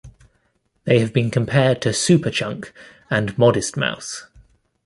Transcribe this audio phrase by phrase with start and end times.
[0.85, 2.71] They have been compared to Superchunk
[3.11, 4.25] and Modest Mouse.